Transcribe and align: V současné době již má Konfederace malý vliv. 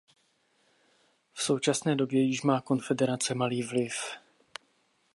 V 1.33 1.41
současné 1.43 1.95
době 1.95 2.21
již 2.21 2.41
má 2.41 2.61
Konfederace 2.61 3.35
malý 3.35 3.63
vliv. 3.63 3.93